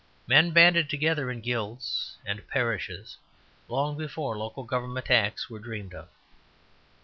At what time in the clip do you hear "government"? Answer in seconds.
4.63-5.11